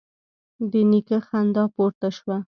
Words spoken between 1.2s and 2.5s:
خندا پورته شوه: